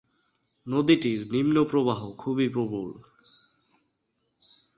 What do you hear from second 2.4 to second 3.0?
প্রবল।